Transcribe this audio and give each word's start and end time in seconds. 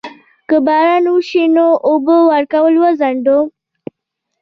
که 0.49 0.57
باران 0.65 1.05
وشي 1.13 1.43
نو 1.55 1.67
اوبه 1.89 2.17
ورکول 2.29 2.73
وځنډوم؟ 2.79 3.45